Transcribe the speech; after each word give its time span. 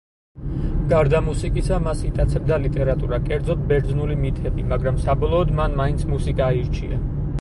გარდა 0.93 1.19
მუსიკისა 1.25 1.77
მას 1.87 2.01
იტაცებდა 2.07 2.57
ლიტერატურა, 2.63 3.19
კერძოდ 3.27 3.61
ბერძნული 3.73 4.17
მითები, 4.25 4.65
მაგრამ 4.73 4.99
საბოლოოდ 5.05 5.53
მან 5.61 5.77
მაინც 5.83 6.07
მუსიკა 6.15 6.49
აირჩია. 6.49 7.03